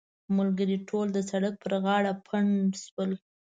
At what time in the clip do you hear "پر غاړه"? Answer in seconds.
1.63-2.13